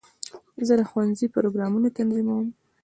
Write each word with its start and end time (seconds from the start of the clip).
زه 0.67 0.73
د 0.79 0.81
ښوونځي 0.89 1.27
پروګرامونه 1.35 1.87
تنظیموم. 1.97 2.47